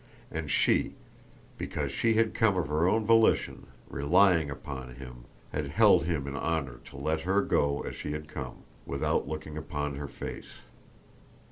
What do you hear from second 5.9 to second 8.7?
him in honour to let her go as she had come